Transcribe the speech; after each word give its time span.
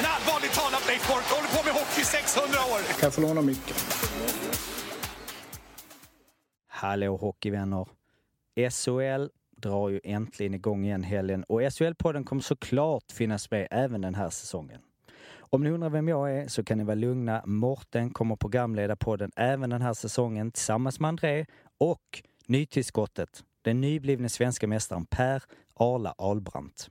En 0.00 0.06
allvarligt 0.06 0.54
talat 0.54 0.86
Leif 0.88 1.08
Boork 1.08 1.24
håller 1.24 1.48
på 1.56 1.64
med 1.64 1.74
hockey 1.74 2.00
i 2.00 2.04
600 2.04 2.58
år! 2.72 2.80
Kan 2.88 3.06
jag 3.06 3.14
få 3.14 3.20
låna 3.20 3.42
micken? 3.42 3.76
Hallå 6.68 7.16
hockeyvänner! 7.16 7.86
SHL 8.70 9.28
drar 9.56 9.88
ju 9.88 10.00
äntligen 10.04 10.54
igång 10.54 10.84
igen 10.84 11.02
helgen 11.02 11.44
och 11.48 11.62
SHL-podden 11.62 12.24
kommer 12.24 12.42
såklart 12.42 13.12
finnas 13.12 13.50
med 13.50 13.68
även 13.70 14.00
den 14.00 14.14
här 14.14 14.30
säsongen. 14.30 14.80
Om 15.38 15.64
ni 15.64 15.70
undrar 15.70 15.90
vem 15.90 16.08
jag 16.08 16.32
är 16.32 16.48
så 16.48 16.64
kan 16.64 16.78
ni 16.78 16.84
vara 16.84 16.94
lugna. 16.94 17.42
Morten 17.46 18.10
kommer 18.10 18.36
programleda 18.36 18.96
podden 18.96 19.30
även 19.36 19.70
den 19.70 19.82
här 19.82 19.94
säsongen 19.94 20.52
tillsammans 20.52 21.00
med 21.00 21.08
André 21.08 21.46
och 21.78 22.22
nytillskottet, 22.46 23.44
den 23.62 23.80
nyblivne 23.80 24.28
svenska 24.28 24.66
mästaren 24.66 25.06
Per 25.06 25.42
Arla 25.74 26.14
Albrandt. 26.18 26.90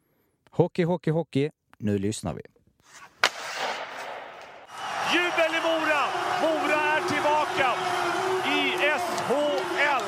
Hockey, 0.53 0.83
hockey, 0.83 1.11
hockey. 1.11 1.49
Nu 1.77 1.97
lyssnar 1.97 2.33
vi. 2.33 2.41
Jubel 5.13 5.55
i 5.55 5.61
Mora! 5.63 6.03
Mora 6.41 6.81
är 6.81 7.01
tillbaka 7.01 7.73
i 8.45 8.71
SHL! 8.99 10.03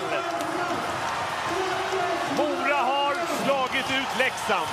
Mora 2.38 2.76
har 2.76 3.14
slagit 3.44 3.86
ut 3.86 4.20
Leksand. 4.20 4.68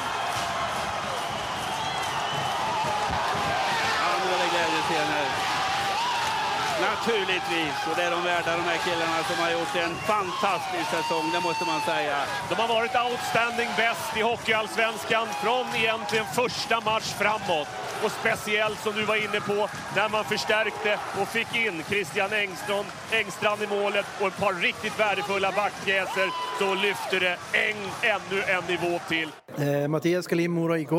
Naturligtvis. 7.00 7.77
Och 7.88 7.97
det 7.97 8.03
är 8.03 8.11
de 8.11 8.22
värda, 8.25 8.50
de 8.56 8.65
här 8.72 8.81
killarna 8.87 9.19
som 9.28 9.37
har 9.44 9.50
gjort 9.56 9.75
en 9.87 9.94
fantastisk 10.15 10.87
säsong, 10.97 11.25
det 11.34 11.41
måste 11.49 11.65
man 11.72 11.81
säga. 11.93 12.16
De 12.50 12.55
har 12.62 12.69
varit 12.77 12.94
outstanding 13.05 13.71
bäst 13.83 14.11
i 14.19 14.22
Hockeyallsvenskan 14.28 15.27
från 15.43 15.66
egentligen 15.83 16.27
första 16.41 16.77
match 16.91 17.11
framåt. 17.22 17.69
Och 18.05 18.12
speciellt 18.21 18.78
som 18.84 18.93
du 18.99 19.05
var 19.12 19.19
inne 19.27 19.41
på, 19.50 19.59
när 19.97 20.09
man 20.09 20.25
förstärkte 20.25 20.93
och 21.21 21.28
fick 21.37 21.50
in 21.66 21.77
Christian 21.91 22.31
Engström, 22.33 22.87
Engstrand 23.21 23.62
i 23.62 23.67
målet 23.67 24.06
och 24.21 24.27
ett 24.27 24.41
par 24.44 24.55
riktigt 24.69 25.00
värdefulla 25.00 25.53
backpjäser, 25.53 26.28
så 26.59 26.69
lyfter 26.75 27.21
det 27.27 27.37
en, 27.67 27.81
ännu 28.15 28.38
en 28.55 28.65
nivå 28.72 29.00
till. 29.09 29.28
Eh, 29.56 29.88
Mattias 29.88 30.27
Galin, 30.27 30.50
Mora 30.50 30.78
IK. 30.78 30.93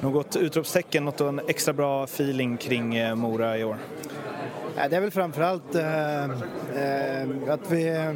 Något 0.00 0.36
utropstecken, 0.36 1.04
något 1.04 1.20
en 1.20 1.40
extra 1.48 1.72
bra 1.72 2.04
feeling 2.04 2.56
kring 2.56 2.96
eh, 2.96 3.14
Mora 3.14 3.58
i 3.58 3.64
år? 3.64 3.76
Ja, 4.82 4.88
det 4.88 4.96
är 4.96 5.00
väl 5.00 5.10
framförallt 5.10 5.74
eh, 5.74 6.24
eh, 6.24 7.28
att 7.48 7.70
vi... 7.70 8.14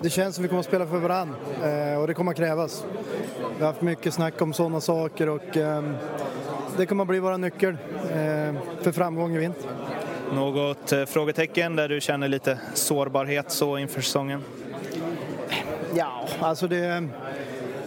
Det 0.00 0.10
känns 0.10 0.34
som 0.34 0.42
vi 0.42 0.48
kommer 0.48 0.60
att 0.60 0.66
spela 0.66 0.86
för 0.86 0.98
varann 0.98 1.34
eh, 1.64 2.00
och 2.00 2.06
det 2.06 2.14
kommer 2.14 2.30
att 2.30 2.36
krävas. 2.36 2.84
Vi 3.56 3.64
har 3.64 3.72
haft 3.72 3.82
mycket 3.82 4.14
snack 4.14 4.42
om 4.42 4.52
sådana 4.52 4.80
saker 4.80 5.28
och 5.28 5.56
eh, 5.56 5.82
det 6.76 6.86
kommer 6.86 7.04
att 7.04 7.08
bli 7.08 7.18
våra 7.18 7.36
nyckel 7.36 7.76
eh, 8.10 8.54
för 8.82 8.92
framgång 8.92 9.36
i 9.36 9.38
vinter. 9.38 9.70
Något 10.34 10.92
eh, 10.92 11.04
frågetecken 11.04 11.76
där 11.76 11.88
du 11.88 12.00
känner 12.00 12.28
lite 12.28 12.58
sårbarhet 12.74 13.50
så 13.50 13.78
inför 13.78 14.00
säsongen? 14.00 14.42
Ja, 15.94 16.28
alltså 16.40 16.66
det... 16.66 17.08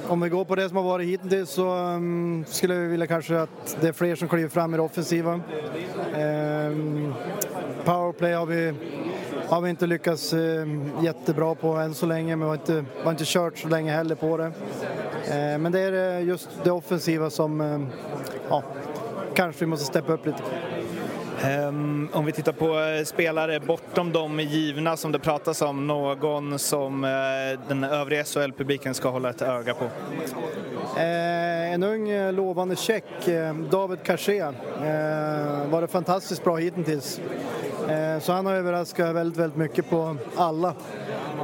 Om 0.08 0.22
vi 0.22 0.30
går 0.30 0.46
på 0.46 0.56
det 0.56 0.68
som 0.68 0.78
har 0.78 0.84
varit 0.84 1.08
hittills 1.08 1.50
så 1.50 1.76
um, 1.76 2.46
skulle 2.48 2.76
vi 2.76 2.88
vilja 2.88 3.08
kanske 3.08 3.40
att 3.40 3.78
det 3.82 3.88
är 3.88 3.94
fler 3.94 4.16
som 4.16 4.28
kliver 4.28 4.50
fram 4.50 4.74
i 4.74 4.78
det 4.78 4.84
offensiva. 4.84 5.42
Um, 6.16 7.14
powerplay 7.86 8.34
har 8.34 8.46
vi, 8.46 8.74
har 9.48 9.62
vi 9.62 9.70
inte 9.70 9.88
lyckats 9.88 10.34
um, 10.34 10.92
jättebra 11.02 11.56
på 11.56 11.68
än 11.68 11.94
så 11.94 12.06
länge, 12.06 12.36
men 12.36 12.40
vi 12.40 12.46
har 12.46 12.56
inte, 12.56 12.74
vi 12.74 13.04
har 13.04 13.12
inte 13.12 13.24
kört 13.26 13.58
så 13.58 13.68
länge 13.68 13.92
heller 13.92 14.16
på 14.16 14.38
det. 14.38 14.46
Uh, 14.46 15.58
men 15.60 15.72
det 15.72 15.80
är 15.80 16.18
eh, 16.18 16.28
just 16.28 16.50
det 16.64 16.72
offensiva 16.72 17.30
som 17.30 17.88
ja, 18.50 18.64
kanske 19.34 19.66
vi 19.66 19.70
måste 19.70 19.86
steppa 19.86 20.14
upp 20.14 20.26
lite. 20.26 20.44
Um, 21.68 22.10
om 22.14 22.26
vi 22.26 22.32
tittar 22.32 22.52
på 22.52 23.04
spelare 23.06 23.60
bortom 23.60 24.12
de 24.12 24.40
givna 24.40 24.98
som 24.98 25.12
det 25.12 25.20
pratas 25.20 25.62
om, 25.62 25.88
någon 25.88 26.60
som 26.60 27.02
den 27.68 27.84
övriga 27.84 28.24
SHL-publiken 28.24 28.94
ska 28.94 29.10
hålla 29.10 29.30
ett 29.30 29.42
öga 29.42 29.74
på? 29.74 29.86
Eh, 30.98 31.74
en 31.74 31.84
ung 31.84 32.10
eh, 32.10 32.34
lovande 32.34 32.76
tjeck, 32.76 33.28
eh, 33.28 33.56
David 33.56 34.04
Cachet, 34.04 34.56
eh, 34.78 35.70
var 35.70 35.82
det 35.82 35.88
fantastiskt 35.88 36.44
bra 36.44 36.58
hittills. 36.58 37.22
Eh, 37.92 38.20
så 38.20 38.34
han 38.34 38.46
har 38.46 38.54
överraskat 38.54 39.16
väldigt, 39.16 39.40
väldigt 39.40 39.58
mycket 39.58 39.90
på 39.90 40.16
alla. 40.36 40.74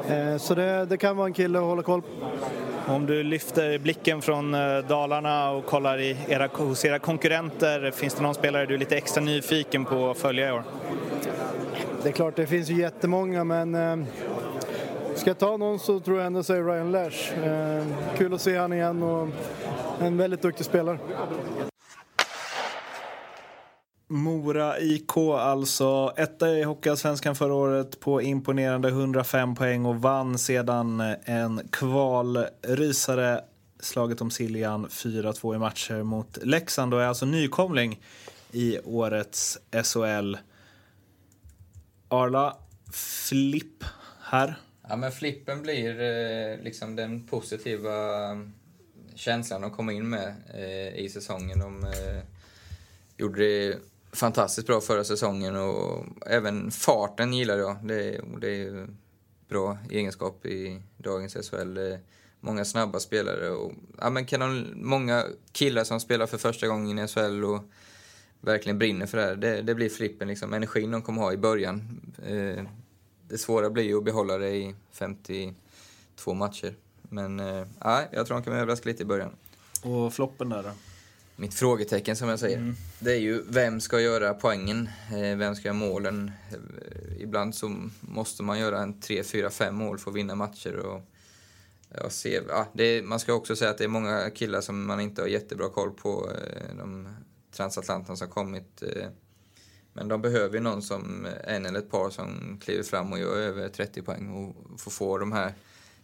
Eh, 0.09 0.37
så 0.37 0.55
det, 0.55 0.85
det 0.85 0.97
kan 0.97 1.17
vara 1.17 1.27
en 1.27 1.33
kille 1.33 1.59
att 1.59 1.65
hålla 1.65 1.83
koll 1.83 2.01
på. 2.01 2.07
Om 2.93 3.05
du 3.05 3.23
lyfter 3.23 3.79
blicken 3.79 4.21
från 4.21 4.53
eh, 4.53 4.77
Dalarna 4.87 5.51
och 5.51 5.65
kollar 5.65 5.99
i 5.99 6.17
era, 6.27 6.49
hos 6.53 6.85
era 6.85 6.99
konkurrenter, 6.99 7.91
finns 7.91 8.13
det 8.13 8.23
någon 8.23 8.35
spelare 8.35 8.65
du 8.65 8.73
är 8.73 8.77
lite 8.77 8.97
extra 8.97 9.23
nyfiken 9.23 9.85
på 9.85 10.09
att 10.09 10.17
följa 10.17 10.49
i 10.49 10.51
år? 10.51 10.63
Det 12.03 12.09
är 12.09 12.13
klart, 12.13 12.35
det 12.35 12.47
finns 12.47 12.69
ju 12.69 12.81
jättemånga, 12.81 13.43
men 13.43 14.05
ska 15.15 15.29
jag 15.29 15.37
ta 15.37 15.57
någon 15.57 15.79
så 15.79 15.99
tror 15.99 16.17
jag 16.17 16.27
ändå 16.27 16.43
säger 16.43 16.63
Ryan 16.63 16.91
Lash. 16.91 17.33
Eh, 17.43 17.83
kul 18.17 18.33
att 18.33 18.41
se 18.41 18.57
han 18.57 18.73
igen 18.73 19.03
och 19.03 19.27
en 20.01 20.17
väldigt 20.17 20.41
duktig 20.41 20.65
spelare. 20.65 20.97
Mora 24.09 24.79
IK 24.79 25.17
alltså 25.17 26.13
etta 26.17 26.49
i 26.49 26.63
Hockeyallsvenskan 26.63 27.35
förra 27.35 27.53
året 27.53 27.99
på 27.99 28.21
imponerande 28.21 28.89
105 28.89 29.55
poäng 29.55 29.85
och 29.85 30.01
vann 30.01 30.37
sedan 30.37 30.99
eh, 30.99 31.15
en 31.25 31.67
kvalrysare 31.71 33.41
slaget 33.79 34.21
om 34.21 34.31
Siljan 34.31 34.87
4-2 34.87 35.55
i 35.55 35.57
matcher 35.57 36.03
mot 36.03 36.37
Leksand 36.43 36.93
och 36.93 37.01
är 37.01 37.05
alltså 37.05 37.25
nykomling 37.25 38.01
i 38.51 38.79
årets 38.79 39.57
SHL. 39.83 40.35
Arla, 42.07 42.57
flipp 42.93 43.83
här. 44.21 44.55
Ja, 44.89 44.95
men 44.95 45.11
flippen 45.11 45.61
blir 45.61 46.01
eh, 46.01 46.63
liksom 46.63 46.95
den 46.95 47.27
positiva 47.27 47.93
känslan 49.15 49.63
att 49.63 49.73
komma 49.73 49.93
in 49.93 50.09
med 50.09 50.35
eh, 50.53 50.99
i 50.99 51.09
säsongen. 51.09 51.59
De 51.59 51.83
eh, 51.83 52.23
gjorde 53.17 53.41
det 53.41 53.77
fantastiskt 54.17 54.67
bra 54.67 54.81
förra 54.81 55.03
säsongen 55.03 55.55
och 55.55 56.05
även 56.25 56.71
farten 56.71 57.33
gillar 57.33 57.57
jag. 57.57 57.77
Det, 57.83 58.21
det 58.41 58.61
är 58.63 58.87
bra 59.49 59.77
egenskap 59.89 60.45
i 60.45 60.81
dagens 60.97 61.49
SHL. 61.49 61.79
Många 62.39 62.65
snabba 62.65 62.99
spelare 62.99 63.49
och 63.49 63.71
ja, 64.01 64.09
men 64.09 64.25
kanon, 64.25 64.67
många 64.75 65.25
killar 65.51 65.83
som 65.83 65.99
spelar 65.99 66.27
för 66.27 66.37
första 66.37 66.67
gången 66.67 66.99
i 66.99 67.07
SHL 67.07 67.45
och 67.45 67.63
verkligen 68.41 68.77
brinner 68.77 69.05
för 69.05 69.17
det 69.17 69.23
här. 69.23 69.35
Det, 69.35 69.61
det 69.61 69.75
blir 69.75 69.89
flippen, 69.89 70.27
liksom. 70.27 70.53
energin 70.53 70.91
de 70.91 71.01
kommer 71.01 71.21
ha 71.21 71.33
i 71.33 71.37
början. 71.37 72.01
Eh, 72.25 72.63
det 73.27 73.37
svåra 73.37 73.69
blir 73.69 73.83
ju 73.83 73.97
att 73.97 74.03
behålla 74.03 74.37
det 74.37 74.49
i 74.49 74.75
52 74.91 76.33
matcher. 76.33 76.75
Men 77.01 77.39
eh, 77.39 77.65
jag 78.11 78.25
tror 78.25 78.37
de 78.37 78.43
kan 78.43 78.53
överraska 78.53 78.89
lite 78.89 79.03
i 79.03 79.05
början. 79.05 79.31
Och 79.83 80.13
floppen 80.13 80.49
där 80.49 80.63
då? 80.63 80.69
Mitt 81.39 81.53
frågetecken 81.53 82.15
som 82.15 82.29
jag 82.29 82.39
säger, 82.39 82.57
mm. 82.57 82.75
det 82.99 83.11
är 83.11 83.19
ju 83.19 83.43
vem 83.47 83.81
ska 83.81 84.01
göra 84.01 84.33
poängen? 84.33 84.89
Eh, 85.11 85.37
vem 85.37 85.55
ska 85.55 85.67
göra 85.67 85.77
målen? 85.77 86.31
Eh, 86.51 87.21
ibland 87.21 87.55
så 87.55 87.89
måste 87.99 88.43
man 88.43 88.59
göra 88.59 88.81
en 88.81 88.99
3, 88.99 89.23
4, 89.23 89.49
5 89.49 89.75
mål 89.75 89.97
för 89.97 90.11
att 90.11 90.17
vinna 90.17 90.35
matcher. 90.35 90.75
Och, 90.75 91.01
jag 91.89 92.11
ser, 92.11 92.43
ja, 92.49 92.67
är, 92.83 93.01
man 93.01 93.19
ska 93.19 93.33
också 93.33 93.55
säga 93.55 93.71
att 93.71 93.77
det 93.77 93.83
är 93.83 93.87
många 93.87 94.29
killar 94.29 94.61
som 94.61 94.85
man 94.85 94.99
inte 94.99 95.21
har 95.21 95.27
jättebra 95.27 95.69
koll 95.69 95.91
på. 95.91 96.31
Eh, 96.31 96.77
de 96.77 97.07
transatlanterna 97.51 98.15
som 98.15 98.29
kommit. 98.29 98.83
Men 99.93 100.07
de 100.07 100.21
behöver 100.21 100.55
ju 100.55 100.63
någon 100.63 100.81
som, 100.81 101.27
en 101.43 101.65
eller 101.65 101.79
ett 101.79 101.91
par 101.91 102.09
som 102.09 102.59
kliver 102.63 102.83
fram 102.83 103.13
och 103.13 103.19
gör 103.19 103.37
över 103.37 103.69
30 103.69 104.01
poäng 104.01 104.29
och 104.29 104.79
får 104.79 104.91
få 104.91 105.17
de 105.17 105.31
här 105.31 105.53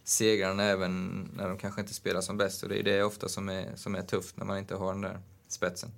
segrarna 0.04 0.62
även 0.62 1.22
när 1.36 1.48
de 1.48 1.58
kanske 1.58 1.80
inte 1.80 1.94
spelar 1.94 2.20
som 2.20 2.36
bäst. 2.36 2.62
Och 2.62 2.68
det 2.68 2.78
är 2.78 2.82
det 2.82 3.02
ofta 3.02 3.28
som 3.28 3.48
är, 3.48 3.66
som 3.76 3.94
är 3.94 4.02
tufft 4.02 4.36
när 4.36 4.44
man 4.44 4.58
inte 4.58 4.74
har 4.74 4.92
den 4.92 5.00
där 5.00 5.18
spetsen. 5.48 5.90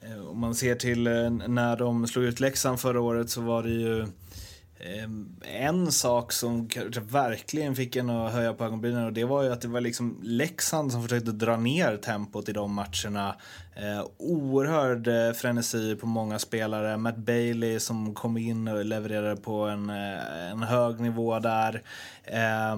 Eh, 0.00 0.26
om 0.26 0.38
man 0.38 0.54
ser 0.54 0.74
till 0.74 1.06
eh, 1.06 1.30
när 1.30 1.76
de 1.76 2.06
slog 2.06 2.24
ut 2.24 2.40
Leksand 2.40 2.80
förra 2.80 3.00
året 3.00 3.30
så 3.30 3.40
var 3.40 3.62
det 3.62 3.70
ju 3.70 4.00
eh, 4.00 5.08
en 5.42 5.92
sak 5.92 6.32
som 6.32 6.68
verkligen 7.10 7.76
fick 7.76 7.96
en 7.96 8.10
att 8.10 8.32
höja 8.32 8.54
på 8.54 8.64
ögonbrynen 8.64 9.04
och 9.04 9.12
det 9.12 9.24
var 9.24 9.42
ju 9.42 9.52
att 9.52 9.60
det 9.60 9.68
var 9.68 9.80
liksom 9.80 10.18
Leksand 10.22 10.92
som 10.92 11.02
försökte 11.02 11.32
dra 11.32 11.56
ner 11.56 11.96
tempot 11.96 12.48
i 12.48 12.52
de 12.52 12.72
matcherna. 12.72 13.36
Eh, 13.76 14.06
oerhörd 14.18 15.08
eh, 15.08 15.32
frenesi 15.32 15.96
på 15.96 16.06
många 16.06 16.38
spelare. 16.38 16.96
Matt 16.96 17.16
Bailey 17.16 17.80
som 17.80 18.14
kom 18.14 18.36
in 18.36 18.68
och 18.68 18.84
levererade 18.84 19.36
på 19.36 19.60
en, 19.62 19.90
eh, 19.90 20.50
en 20.50 20.62
hög 20.62 21.00
nivå 21.00 21.38
där. 21.38 21.82
Eh, 22.24 22.76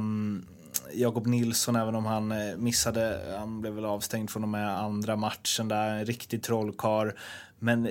Jakob 0.93 1.27
Nilsson, 1.27 1.77
även 1.77 1.95
om 1.95 2.07
han 2.07 2.33
eh, 2.33 2.57
missade, 2.57 3.21
han 3.39 3.61
blev 3.61 3.73
väl 3.73 3.85
avstängd 3.85 4.31
från 4.31 4.43
och 4.43 4.49
med 4.49 4.79
andra 4.79 5.17
matchen 5.17 5.69
där, 5.69 5.91
en 5.91 6.05
riktig 6.05 6.43
trollkar. 6.43 7.15
Men 7.59 7.91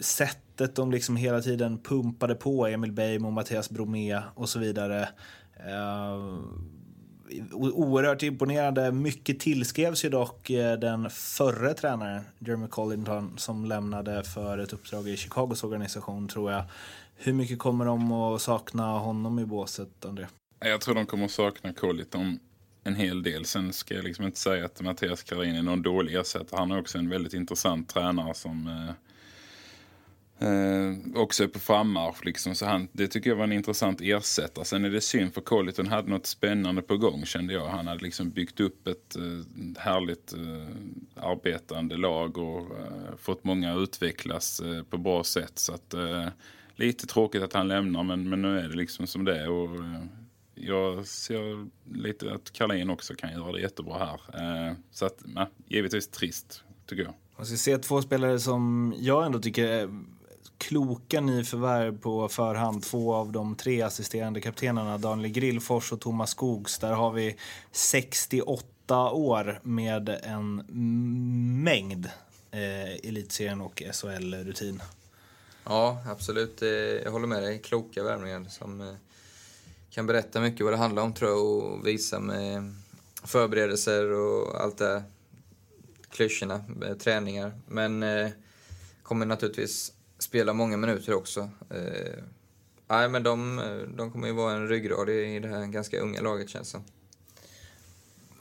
sättet 0.00 0.74
de 0.74 0.90
liksom 0.90 1.16
hela 1.16 1.40
tiden 1.40 1.78
pumpade 1.78 2.34
på 2.34 2.66
Emil 2.66 2.92
Bejmo, 2.92 3.30
Mattias 3.30 3.70
Bromé 3.70 4.20
och 4.34 4.48
så 4.48 4.58
vidare. 4.58 5.08
Eh, 5.56 6.38
oerhört 7.52 8.22
imponerande. 8.22 8.92
Mycket 8.92 9.40
tillskrevs 9.40 10.04
ju 10.04 10.08
dock 10.08 10.50
eh, 10.50 10.78
den 10.78 11.10
förre 11.10 11.74
tränaren, 11.74 12.22
Jeremy 12.38 12.68
Collington, 12.68 13.38
som 13.38 13.64
lämnade 13.64 14.24
för 14.24 14.58
ett 14.58 14.72
uppdrag 14.72 15.08
i 15.08 15.16
Chicagos 15.16 15.64
organisation, 15.64 16.28
tror 16.28 16.52
jag. 16.52 16.64
Hur 17.16 17.32
mycket 17.32 17.58
kommer 17.58 17.84
de 17.84 18.12
att 18.12 18.42
sakna 18.42 18.98
honom 18.98 19.38
i 19.38 19.44
båset, 19.44 20.04
André? 20.04 20.26
Jag 20.60 20.80
tror 20.80 20.94
de 20.94 21.06
kommer 21.06 21.24
att 21.24 21.30
sakna 21.30 21.72
Collington 21.72 22.38
en 22.84 22.94
hel 22.94 23.22
del. 23.22 23.44
Sen 23.44 23.72
ska 23.72 23.94
jag 23.94 24.04
liksom 24.04 24.24
inte 24.24 24.38
säga 24.38 24.64
att 24.64 24.80
Mattias 24.80 25.22
Karin 25.22 25.54
är 25.54 25.62
någon 25.62 25.82
dålig 25.82 26.14
ersättare. 26.14 26.58
Han 26.60 26.72
är 26.72 26.80
också 26.80 26.98
en 26.98 27.08
väldigt 27.08 27.34
intressant 27.34 27.88
tränare 27.88 28.34
som 28.34 28.66
eh, 28.66 28.94
eh, 30.38 31.20
också 31.20 31.48
på 31.48 31.58
frammarsch. 31.58 32.24
Liksom. 32.24 32.54
Så 32.54 32.66
han, 32.66 32.88
det 32.92 33.08
tycker 33.08 33.30
jag 33.30 33.36
var 33.36 33.44
en 33.44 33.52
intressant 33.52 34.00
ersättare. 34.00 34.64
Sen 34.64 34.84
är 34.84 34.90
det 34.90 35.00
synd 35.00 35.34
för 35.34 35.40
Colliton 35.40 35.86
hade 35.86 36.10
något 36.10 36.26
spännande 36.26 36.82
på 36.82 36.96
gång 36.96 37.24
kände 37.24 37.52
jag. 37.52 37.66
Han 37.68 37.86
hade 37.86 38.02
liksom 38.04 38.30
byggt 38.30 38.60
upp 38.60 38.86
ett 38.86 39.16
eh, 39.16 39.82
härligt 39.82 40.32
eh, 40.32 41.22
arbetande 41.24 41.96
lag 41.96 42.38
och 42.38 42.60
eh, 42.60 43.16
fått 43.18 43.44
många 43.44 43.74
att 43.74 43.78
utvecklas 43.78 44.60
eh, 44.60 44.82
på 44.82 44.98
bra 44.98 45.24
sätt. 45.24 45.58
Så 45.58 45.74
att, 45.74 45.94
eh, 45.94 46.26
lite 46.76 47.06
tråkigt 47.06 47.42
att 47.42 47.52
han 47.52 47.68
lämnar 47.68 48.02
men, 48.02 48.28
men 48.28 48.42
nu 48.42 48.58
är 48.58 48.68
det 48.68 48.76
liksom 48.76 49.06
som 49.06 49.24
det 49.24 49.40
är. 49.40 49.50
Och, 49.50 49.76
eh, 49.76 50.02
jag 50.54 51.06
ser 51.06 51.66
lite 51.94 52.32
att 52.32 52.52
Karlin 52.52 52.90
också 52.90 53.14
kan 53.14 53.32
göra 53.32 53.52
det 53.52 53.60
jättebra 53.60 53.98
här. 53.98 54.20
Eh, 54.68 54.74
så 54.92 55.06
att, 55.06 55.22
nej, 55.24 55.46
givetvis 55.66 56.08
trist, 56.08 56.64
tycker 56.86 57.02
jag. 57.02 57.14
Man 57.36 57.46
ska 57.46 57.56
se 57.56 57.78
två 57.78 58.02
spelare 58.02 58.38
som 58.38 58.94
jag 58.98 59.26
ändå 59.26 59.38
tycker 59.38 59.64
är 59.64 59.88
kloka 60.58 61.20
nyförvärv 61.20 61.98
på 61.98 62.28
förhand. 62.28 62.82
Två 62.82 63.14
av 63.14 63.32
de 63.32 63.54
tre 63.54 63.82
assisterande 63.82 64.40
kaptenerna, 64.40 64.98
Daniel 64.98 65.30
Grillfors 65.30 65.92
och 65.92 66.00
Thomas 66.00 66.30
Skogs. 66.30 66.78
Där 66.78 66.92
har 66.92 67.12
vi 67.12 67.36
68 67.72 69.10
år 69.10 69.60
med 69.62 70.08
en 70.08 70.64
mängd 71.62 72.06
eh, 72.50 73.08
elitserien 73.08 73.60
och 73.60 73.82
SHL-rutin. 73.92 74.82
Ja, 75.64 76.02
absolut. 76.06 76.62
Eh, 76.62 76.68
jag 76.68 77.10
håller 77.10 77.26
med 77.26 77.42
dig. 77.42 77.58
Kloka 77.58 78.02
värvningar 78.02 78.44
som 78.48 78.80
eh, 78.80 78.94
kan 79.90 80.06
berätta 80.06 80.40
mycket 80.40 80.64
vad 80.64 80.72
det 80.72 80.76
handlar 80.76 81.02
om 81.02 81.14
tror 81.14 81.30
jag 81.30 81.46
och 81.46 81.86
visa 81.86 82.20
med 82.20 82.74
förberedelser 83.24 84.12
och 84.12 84.60
allt 84.60 84.78
det 84.78 85.02
klyschorna, 86.10 86.64
eh, 86.86 86.96
träningar. 86.96 87.52
Men 87.66 88.02
eh, 88.02 88.28
kommer 89.02 89.26
naturligtvis 89.26 89.92
spela 90.18 90.52
många 90.52 90.76
minuter 90.76 91.14
också. 91.14 91.40
Eh, 91.70 92.22
nej, 92.88 93.08
men 93.08 93.22
de, 93.22 93.60
de 93.96 94.10
kommer 94.10 94.26
ju 94.26 94.32
vara 94.32 94.52
en 94.52 94.68
ryggrad 94.68 95.08
i 95.08 95.38
det 95.38 95.48
här 95.48 95.66
ganska 95.66 96.00
unga 96.00 96.22
laget 96.22 96.48
känns 96.48 96.70
som. 96.70 96.82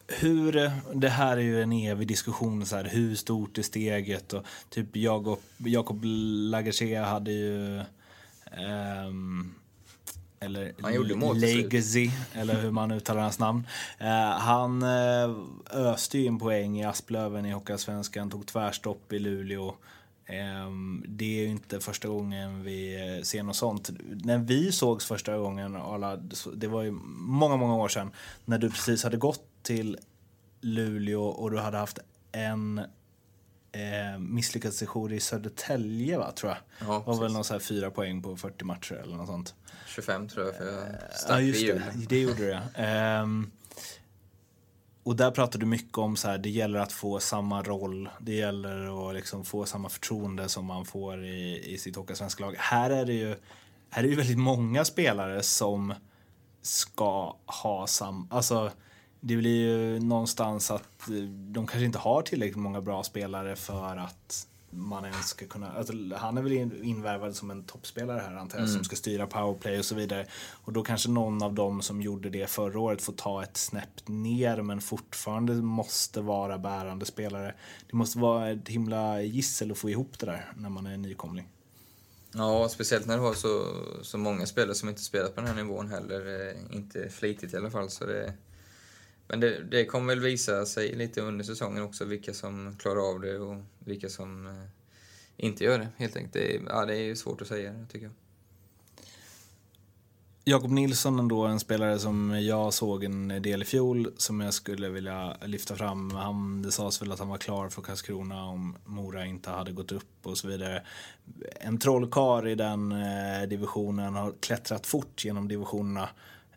Hur, 0.08 0.72
det 0.94 1.10
här 1.10 1.38
är 1.38 1.42
ju 1.42 1.62
en 1.62 1.72
evig 1.72 2.08
diskussion, 2.08 2.66
så 2.66 2.76
här, 2.76 2.84
hur 2.84 3.16
stort 3.16 3.58
är 3.58 3.62
steget? 3.62 4.34
Och 4.34 4.46
typ 4.70 4.96
Jakob, 4.96 5.40
Jakob 5.58 6.02
Lagersia 6.04 7.06
hade 7.06 7.32
ju 7.32 7.82
um, 9.08 9.56
eller 10.40 10.74
han 10.82 10.94
gjorde 10.94 11.16
mål 11.16 11.38
Legacy, 11.38 12.12
eller 12.34 12.62
hur 12.62 12.72
man 12.72 12.92
uttalar 12.92 13.22
hans 13.22 13.40
namn. 13.40 13.68
Uh, 14.02 14.08
han 14.40 14.84
uh, 14.84 15.46
öste 15.72 16.18
ju 16.18 16.26
in 16.26 16.40
poäng 16.40 16.80
i 16.80 16.86
Asplöven 16.86 17.46
i 17.46 17.52
Hockeyallsvenskan, 17.52 18.30
tog 18.30 18.46
tvärstopp 18.46 19.14
i 19.14 19.20
Luleå. 19.20 19.76
Um, 20.30 21.06
det 21.08 21.26
är 21.26 21.44
ju 21.44 21.48
inte 21.48 21.80
första 21.80 22.08
gången 22.08 22.64
vi 22.64 23.22
ser 23.24 23.44
något 23.44 23.56
sånt. 23.56 23.90
När 24.10 24.38
vi 24.38 24.72
sågs 24.72 25.06
första 25.06 25.38
gången, 25.38 25.76
Arla, 25.76 26.16
det 26.56 26.68
var 26.68 26.84
ju 26.84 26.92
många, 26.92 27.58
många 27.58 27.76
år 27.76 27.88
sedan, 27.88 28.12
när 28.46 28.58
du 28.58 28.70
precis 28.70 29.04
hade 29.04 29.18
gått 29.18 29.44
till 29.64 29.98
Luleå 30.62 31.24
och 31.24 31.52
du 31.52 31.58
hade 31.58 31.78
haft 31.78 32.00
en 32.32 32.82
eh, 33.72 34.20
misslyckad 34.20 34.74
session 34.74 35.12
i 35.12 35.20
Södertälje, 35.20 36.18
va, 36.18 36.32
tror 36.32 36.52
jag. 36.52 36.88
Ja, 36.88 37.00
var 37.00 37.22
väl 37.22 37.34
någon 37.34 37.44
så 37.44 37.54
här 37.54 37.60
fyra 37.60 37.92
poäng 37.92 38.22
på 38.22 38.38
40 38.38 38.66
matcher 38.66 38.94
eller 38.94 39.16
något 39.16 39.28
sånt. 39.28 39.56
25 39.88 40.28
tror 40.28 40.46
jag, 40.46 40.56
för 40.56 40.66
jag 40.66 41.18
stack 41.18 41.32
ja, 41.32 41.42
just 41.42 41.62
det. 41.62 42.06
det 42.10 42.20
gjorde 42.20 42.62
du, 42.76 42.82
um, 42.84 43.52
och 45.08 45.16
där 45.16 45.32
pratar 45.32 45.60
du 45.60 45.66
mycket 45.66 45.98
om 45.98 46.16
så 46.16 46.28
här, 46.28 46.38
det 46.38 46.50
gäller 46.50 46.80
att 46.80 46.92
få 46.92 47.20
samma 47.20 47.64
roll. 47.64 48.10
Det 48.20 48.34
gäller 48.34 49.10
att 49.10 49.16
liksom 49.16 49.46
få 49.46 49.66
samma 49.66 49.90
förtroende 49.90 50.50
som 50.50 50.66
man 50.66 50.86
får 50.86 51.26
i, 51.26 51.74
i 51.74 51.78
sitt 51.78 51.98
svenska 52.14 52.46
lag. 52.46 52.56
Här 52.58 52.90
är 52.90 53.06
det 53.06 53.14
ju 53.14 53.36
här 53.90 54.04
är 54.04 54.04
det 54.04 54.08
ju 54.08 54.16
väldigt 54.16 54.38
många 54.38 54.86
spelare 54.86 55.44
som 55.44 55.94
ska 56.62 57.36
ha 57.46 57.88
samma... 57.88 58.28
Alltså, 58.30 58.72
det 59.20 59.36
blir 59.36 59.62
ju 59.62 60.00
någonstans 60.00 60.72
att 60.72 61.10
eh, 61.10 61.16
de 61.30 61.68
kanske 61.68 61.86
inte 61.86 62.00
har 62.00 62.22
tillräckligt 62.22 62.58
många 62.58 62.82
bra 62.82 63.04
spelare 63.04 63.56
för 63.56 63.98
att 63.98 64.48
man 64.78 65.06
ens 65.06 65.28
ska 65.28 65.48
kunna... 65.48 65.72
Alltså, 65.72 65.94
han 66.16 66.38
är 66.38 66.42
väl 66.42 66.52
invärvad 66.84 67.36
som 67.36 67.52
en 67.52 67.64
toppspelare 67.64 68.20
här 68.20 68.36
antar 68.36 68.58
jag, 68.58 68.68
mm. 68.68 68.76
som 68.76 68.84
ska 68.84 68.96
styra 68.96 69.28
powerplay 69.28 69.80
och 69.80 69.86
så 69.86 69.96
vidare. 69.96 70.28
Och 70.64 70.74
då 70.74 70.84
kanske 70.84 71.10
någon 71.10 71.44
av 71.44 71.54
dem 71.54 71.82
som 71.82 72.02
gjorde 72.02 72.30
det 72.30 72.50
förra 72.50 72.80
året 72.80 73.02
får 73.02 73.14
ta 73.14 73.44
ett 73.44 73.58
snäpp 73.58 74.08
ner 74.08 74.62
men 74.62 74.82
fortfarande 74.82 75.54
måste 75.54 76.22
vara 76.22 76.58
bärande 76.58 77.06
spelare. 77.06 77.56
Det 77.88 77.98
måste 77.98 78.20
vara 78.20 78.50
ett 78.50 78.68
himla 78.68 79.22
gissel 79.22 79.72
att 79.72 79.78
få 79.78 79.90
ihop 79.90 80.20
det 80.20 80.26
där 80.26 80.52
när 80.58 80.70
man 80.70 80.86
är 80.86 80.98
nykomling. 80.98 81.48
Ja, 82.32 82.70
speciellt 82.70 83.06
när 83.06 83.18
du 83.18 83.24
har 83.24 83.34
så, 83.34 83.66
så 84.02 84.18
många 84.18 84.46
spelare 84.46 84.76
som 84.76 84.90
inte 84.90 85.02
spelat 85.02 85.36
på 85.36 85.42
den 85.42 85.50
här 85.50 85.56
nivån 85.56 85.90
heller. 85.90 86.50
Eh, 86.50 86.76
inte 86.76 87.10
flitigt 87.10 87.54
i 87.54 87.58
alla 87.58 87.72
fall. 87.72 87.90
Så 87.90 88.06
det, 88.06 88.34
men 89.28 89.40
det, 89.40 89.64
det 89.64 89.86
kommer 89.86 90.08
väl 90.16 90.20
visa 90.20 90.66
sig 90.66 90.96
lite 90.96 91.22
under 91.22 91.46
säsongen 91.46 91.84
också 91.84 92.06
vilka 92.06 92.34
som 92.34 92.76
klarar 92.80 93.10
av 93.10 93.22
det 93.22 93.40
och 93.40 93.58
vilka 93.80 94.10
som 94.10 94.48
eh, 94.48 94.64
inte 95.38 95.64
gör 95.64 95.80
det 95.80 95.88
helt 95.98 96.16
enkelt. 96.16 96.34
Det 96.34 96.56
är, 96.56 96.62
ja, 96.68 96.86
det 96.86 96.96
är 96.96 97.16
svårt 97.16 97.42
att 97.42 97.48
säga 97.48 97.86
tycker 97.92 98.06
jag. 98.06 98.14
Jakob 100.50 100.72
Nilsson 100.72 101.20
ändå 101.20 101.46
en 101.46 101.60
spelare 101.60 102.00
som 102.00 102.42
jag 102.42 102.74
såg 102.74 103.04
en 103.04 103.28
del 103.28 103.62
i 103.62 103.66
fjol 103.66 104.14
som 104.18 104.42
jag 104.42 104.54
skulle 104.54 104.90
vilja 104.90 105.38
lyfta 105.46 105.76
fram. 105.76 106.12
Han, 106.12 106.62
det 106.62 106.72
sades 106.72 107.02
väl 107.02 107.12
att 107.12 107.20
han 107.20 107.30
var 107.30 107.38
klar 107.38 107.70
för 107.70 107.82
Karlskrona 107.82 108.46
om 108.46 108.76
Mora 108.86 109.26
inte 109.26 109.50
hade 109.50 109.72
gått 109.72 109.92
upp 109.92 110.18
och 110.24 110.38
så 110.38 110.48
vidare. 110.48 110.84
En 111.56 111.78
trollkar 111.78 112.48
i 112.48 112.56
den 112.56 112.92
eh, 112.92 113.48
divisionen 113.50 114.16
har 114.16 114.34
klättrat 114.40 114.88
fort 114.88 115.26
genom 115.26 115.48
divisionerna. 115.48 116.10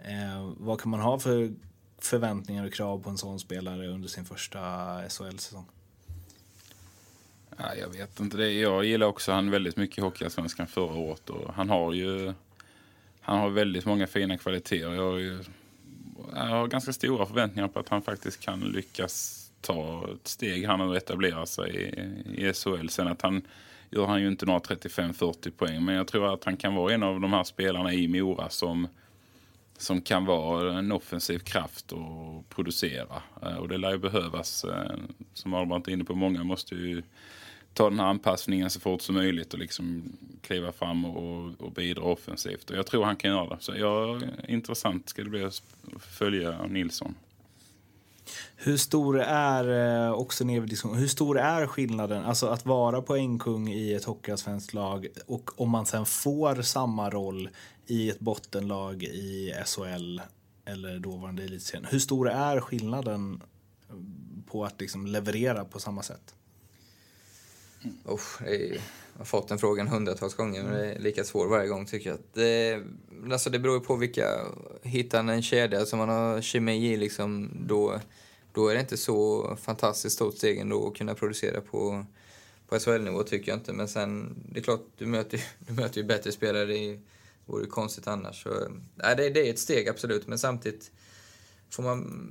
Eh, 0.05 0.53
vad 0.57 0.81
kan 0.81 0.91
man 0.91 1.01
ha 1.01 1.19
för 1.19 1.53
förväntningar 2.01 2.67
och 2.67 2.73
krav 2.73 3.03
på 3.03 3.11
en 3.11 3.19
sån 3.19 3.41
spelare 3.41 3.89
under 3.89 4.09
sin 4.09 4.25
första 4.25 4.61
SHL-säsong? 5.09 5.65
Ja, 7.57 7.75
jag 7.75 7.89
vet 7.89 8.21
inte. 8.21 8.37
Det. 8.37 8.53
Jag 8.53 8.85
gillar 8.85 9.07
också 9.07 9.33
han 9.33 9.51
väldigt 9.51 9.77
mycket 9.77 9.99
i 9.99 10.01
Hockeyallsvenskan 10.01 10.67
förra 10.67 10.95
året. 10.95 11.31
Och 11.31 11.55
han 11.55 11.69
har 11.69 11.93
ju 11.93 12.33
han 13.21 13.39
har 13.39 13.51
väldigt 13.51 13.87
många 13.87 14.07
fina 14.07 14.39
kvaliteter. 14.39 14.95
Jag 14.95 15.11
har, 15.11 15.19
ju, 15.19 15.39
jag 16.35 16.47
har 16.47 16.67
ganska 16.67 16.93
stora 16.93 17.27
förväntningar 17.27 17.69
på 17.69 17.81
att 17.81 17.89
han 17.89 18.03
faktiskt 18.03 18.41
kan 18.41 18.61
lyckas 18.61 19.47
ta 19.61 20.09
ett 20.15 20.29
steg 20.29 20.67
han 20.67 20.81
och 20.81 20.97
etablera 20.97 21.47
sig 21.47 21.77
i, 21.77 22.47
i 22.47 22.53
SHL. 22.53 22.89
Sen 22.89 23.09
att 23.09 23.23
han 23.23 23.43
gör 23.91 24.07
han 24.07 24.21
ju 24.21 24.29
inte 24.29 24.47
några 24.47 24.61
35-40 24.61 25.51
poäng. 25.51 25.85
Men 25.85 25.95
jag 25.95 26.07
tror 26.07 26.35
att 26.35 26.45
han 26.45 26.57
kan 26.57 26.75
vara 26.75 26.95
en 26.95 27.03
av 27.03 27.21
de 27.21 27.33
här 27.33 27.45
spelarna 27.45 27.93
i 27.93 28.09
Mora 28.09 28.49
som 28.49 28.89
som 29.81 30.01
kan 30.01 30.25
vara 30.25 30.79
en 30.79 30.93
offensiv 30.93 31.39
kraft 31.39 31.93
och 31.93 32.49
producera. 32.49 33.23
Eh, 33.43 33.57
och 33.57 33.69
det 33.69 33.79
lär 33.79 33.91
ju 33.91 33.99
behövas, 33.99 34.65
eh, 34.65 34.97
som 35.35 35.55
Ahlbrand 35.55 35.89
är 35.89 35.93
inne 35.93 36.05
på, 36.05 36.15
många 36.15 36.45
måste 36.45 36.75
ju 36.75 37.03
ta 37.75 37.91
den 37.91 38.01
här 38.01 38.07
anpassningen 38.07 38.71
så 38.71 38.81
fort 38.81 39.03
som 39.03 39.15
möjligt 39.15 39.53
och 39.53 39.59
liksom 39.59 40.03
kliva 40.43 40.73
fram 40.73 41.05
och, 41.05 41.61
och 41.61 41.73
bidra 41.73 42.03
offensivt. 42.03 42.71
Och 42.71 42.77
jag 42.77 42.87
tror 42.87 43.05
han 43.05 43.17
kan 43.17 43.31
göra 43.31 43.49
det. 43.49 43.57
Så 43.61 43.73
ja, 43.77 44.21
intressant 44.49 45.09
ska 45.09 45.25
det 45.25 45.31
bli 45.31 45.45
att 45.45 45.63
följa 45.99 46.67
Nilsson. 46.67 47.15
Hur 48.57 48.77
stor 48.77 49.21
är, 49.21 50.07
eh, 50.07 50.13
också 50.13 50.45
hur 50.45 51.07
stor 51.07 51.39
är 51.39 51.67
skillnaden, 51.67 52.25
alltså 52.25 52.47
att 52.47 52.67
vara 52.67 53.03
poängkung 53.03 53.69
i 53.69 53.95
ett 53.95 54.05
hockeyallsvenskt 54.05 54.75
lag 54.75 55.07
och 55.27 55.61
om 55.61 55.71
man 55.71 55.87
sen 55.87 56.07
får 56.07 56.63
samma 56.63 57.11
roll 57.11 57.49
i 57.87 58.11
ett 58.11 58.21
bottenlag 58.21 59.03
i 59.03 59.55
SHL 59.67 60.21
eller 60.65 60.99
dåvarande 60.99 61.43
elitserien. 61.43 61.87
Hur 61.91 61.99
stor 61.99 62.31
är 62.31 62.61
skillnaden 62.61 63.43
på 64.47 64.65
att 64.65 64.81
liksom 64.81 65.07
leverera 65.07 65.65
på 65.65 65.81
samma 65.81 66.03
sätt? 66.03 66.35
Oh, 68.05 68.21
jag 68.47 68.79
har 69.19 69.25
fått 69.25 69.49
den 69.49 69.59
frågan 69.59 69.89
hundratals 69.89 70.35
gånger, 70.35 70.63
men 70.63 70.73
det 70.73 70.93
är 70.93 70.99
lika 70.99 71.25
svår 71.25 71.47
varje 71.47 71.69
gång 71.69 71.87
tycker 71.87 72.11
jag. 72.11 72.19
Det, 72.33 72.83
alltså 73.33 73.51
det 73.51 73.59
beror 73.59 73.81
på 73.81 73.97
vilka... 73.97 74.47
Hittar 74.83 75.25
en 75.25 75.43
kedja 75.43 75.87
som 75.87 75.99
man 75.99 76.09
har 76.09 76.41
kemi 76.41 76.93
i, 76.93 76.97
liksom, 76.97 77.51
då, 77.67 78.01
då 78.53 78.69
är 78.69 78.75
det 78.75 78.81
inte 78.81 78.97
så 78.97 79.49
fantastiskt 79.63 80.17
stort 80.17 80.37
steg 80.37 80.59
ändå 80.59 80.89
att 80.89 80.97
kunna 80.97 81.15
producera 81.15 81.61
på, 81.61 82.07
på 82.69 82.79
SHL-nivå, 82.79 83.23
tycker 83.23 83.53
jag 83.53 83.59
inte. 83.59 83.73
Men 83.73 83.89
sen, 83.89 84.37
det 84.53 84.61
är 84.61 84.63
klart, 84.63 84.87
du 84.99 85.07
möter, 85.07 85.45
du 85.59 85.73
möter 85.73 86.01
ju 86.01 86.07
bättre 86.07 86.33
spelare 86.33 86.77
i 86.77 87.01
vore 87.47 87.67
konstigt 87.67 88.07
annars. 88.07 88.43
Så, 88.43 88.51
nej, 88.95 89.17
det, 89.17 89.31
det 89.31 89.49
är 89.49 89.51
ett 89.51 89.59
steg, 89.59 89.89
absolut. 89.89 90.27
Men 90.27 90.39
samtidigt 90.39 90.91
får 91.71 91.83
man... 91.83 92.31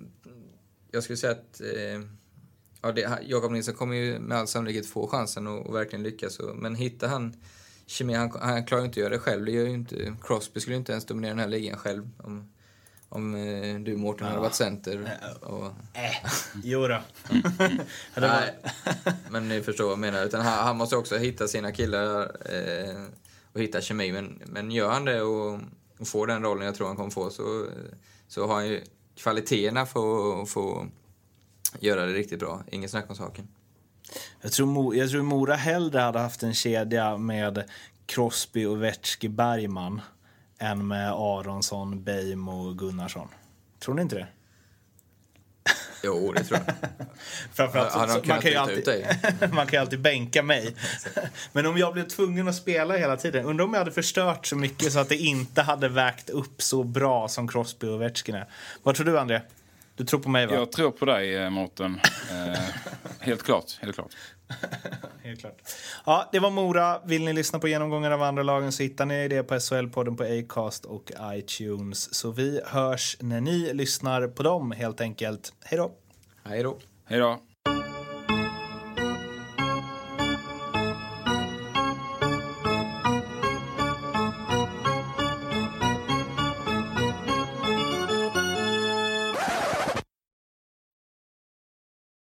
Jag 0.91 1.03
skulle 1.03 1.17
säga 1.17 1.31
att... 1.31 1.61
Eh, 1.61 2.01
ja, 2.81 2.91
det, 2.91 3.19
Jakob 3.27 3.51
Nilsson 3.51 3.73
kommer 3.73 3.95
ju 3.95 4.19
med 4.19 4.37
all 4.37 4.47
sannolikhet 4.47 4.87
få 4.87 5.07
chansen 5.07 5.47
att, 5.47 5.67
att 5.67 5.75
verkligen 5.75 6.03
lyckas. 6.03 6.39
Och, 6.39 6.55
men 6.55 6.75
hittar 6.75 7.07
han 7.07 7.35
kemi, 7.85 8.13
han, 8.13 8.31
han 8.41 8.65
klarar 8.65 8.81
ju 8.81 8.85
inte 8.85 8.99
att 8.99 9.03
göra 9.03 9.13
det 9.13 9.19
själv. 9.19 9.45
Det 9.45 9.51
gör 9.51 9.65
ju 9.65 9.73
inte, 9.73 10.15
Crosby 10.21 10.59
skulle 10.59 10.75
ju 10.75 10.79
inte 10.79 10.91
ens 10.91 11.05
dominera 11.05 11.31
den 11.31 11.39
här 11.39 11.47
ligan 11.47 11.77
själv. 11.77 12.09
Om, 12.17 12.51
om 13.09 13.35
eh, 13.35 13.79
du 13.79 13.97
Mårten 13.97 14.25
ja. 14.27 14.29
hade 14.29 14.41
varit 14.41 14.55
center. 14.55 15.17
Och... 15.41 15.65
Äh, 15.93 16.31
jodå. 16.63 17.01
Nej, 18.15 18.55
men 19.29 19.49
ni 19.49 19.61
förstår 19.61 19.83
vad 19.83 19.91
jag 19.91 19.99
menar. 19.99 20.25
Utan 20.25 20.41
han, 20.41 20.63
han 20.63 20.77
måste 20.77 20.95
också 20.95 21.17
hitta 21.17 21.47
sina 21.47 21.71
killar. 21.71 22.21
Eh, 22.53 23.05
och 23.53 23.61
hitta 23.61 23.81
kemi. 23.81 24.11
Men, 24.11 24.41
men 24.45 24.71
gör 24.71 24.91
han 24.91 25.05
det 25.05 25.21
och, 25.21 25.59
och 25.99 26.07
får 26.07 26.27
den 26.27 26.43
rollen 26.43 26.65
jag 26.65 26.75
tror 26.75 26.87
han 26.87 26.95
kommer 26.95 27.09
få 27.09 27.29
så, 27.29 27.65
så 28.27 28.47
har 28.47 28.55
han 28.55 28.67
ju 28.67 28.83
kvaliteterna 29.15 29.85
för 29.85 30.41
att 30.41 30.49
få 30.49 30.87
göra 31.79 32.05
det 32.05 32.13
riktigt 32.13 32.39
bra. 32.39 32.63
Inget 32.71 32.91
snack 32.91 33.09
om 33.09 33.15
saken. 33.15 33.47
Jag 34.41 34.51
tror, 34.51 34.95
jag 34.95 35.09
tror 35.09 35.21
Mora 35.21 35.55
hellre 35.55 35.99
hade 35.99 36.19
haft 36.19 36.43
en 36.43 36.53
kedja 36.53 37.17
med 37.17 37.63
Crosby, 38.05 38.65
Ovechki, 38.65 39.29
Bergman 39.29 40.01
än 40.57 40.87
med 40.87 41.11
Aronsson, 41.11 42.03
Beim 42.03 42.49
och 42.49 42.77
Gunnarsson. 42.77 43.27
Tror 43.79 43.95
ni 43.95 44.01
inte 44.01 44.15
det? 44.15 44.27
Jo, 46.03 46.33
det 46.33 46.43
tror 46.43 46.59
jag. 46.65 46.75
Framförallt, 47.53 47.91
så, 47.91 47.99
så, 47.99 48.27
man, 48.27 48.41
kan 48.41 48.51
ju 48.51 48.57
alltid, 48.57 49.05
man 49.53 49.67
kan 49.67 49.77
ju 49.77 49.77
alltid 49.77 50.01
bänka 50.01 50.43
mig. 50.43 50.75
Men 51.51 51.65
om 51.65 51.77
jag 51.77 51.93
blev 51.93 52.07
tvungen 52.07 52.47
att 52.47 52.55
spela 52.55 52.97
hela 52.97 53.17
tiden, 53.17 53.45
undrar 53.45 53.65
om 53.65 53.73
jag 53.73 53.79
hade 53.79 53.91
förstört 53.91 54.45
så 54.45 54.55
mycket 54.55 54.93
så 54.93 54.99
att 54.99 55.09
det 55.09 55.17
inte 55.17 55.61
hade 55.61 55.89
vägt 55.89 56.29
upp 56.29 56.61
så 56.61 56.83
bra 56.83 57.27
som 57.27 57.47
Crosby 57.47 57.87
och 57.87 57.93
Ovechkin 57.93 58.35
är. 58.35 58.47
Vad 58.83 58.95
tror 58.95 59.05
du, 59.05 59.19
André? 59.19 59.41
Du 59.99 60.05
tror 60.05 60.19
på 60.19 60.29
mig, 60.29 60.47
va? 60.47 60.53
Jag 60.53 60.71
tror 60.71 60.91
på 60.91 61.05
dig, 61.05 61.35
eh, 61.35 61.49
Mårten. 61.49 61.99
Eh, 62.31 62.59
helt 63.19 63.43
klart. 63.43 63.77
Helt 63.81 63.95
klart. 63.95 64.15
helt 65.23 65.39
klart. 65.39 65.57
Ja, 66.05 66.29
det 66.31 66.39
var 66.39 66.49
Mora. 66.49 66.99
Vill 67.05 67.25
ni 67.25 67.33
lyssna 67.33 67.59
på 67.59 67.67
genomgången 67.67 68.13
av 68.13 68.23
andra 68.23 68.43
lagen 68.43 68.71
så 68.71 68.83
hittar 68.83 69.05
ni 69.05 69.27
det 69.27 69.43
på 69.43 69.55
SHL-podden 69.55 70.17
på 70.17 70.23
Acast 70.23 70.85
och 70.85 71.11
iTunes. 71.33 72.13
Så 72.13 72.31
vi 72.31 72.61
hörs 72.65 73.17
när 73.19 73.41
ni 73.41 73.73
lyssnar 73.73 74.27
på 74.27 74.43
dem, 74.43 74.71
helt 74.71 75.01
enkelt. 75.01 75.53
Hej 75.63 75.77
då! 75.77 75.91
Hej 76.43 76.63
då! 76.63 76.77
Hej 77.05 77.19
då! 77.19 77.39